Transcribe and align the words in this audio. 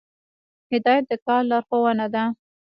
هدایت 0.71 1.03
د 1.11 1.13
کار 1.25 1.41
لارښوونه 1.51 2.05
ده 2.13 2.23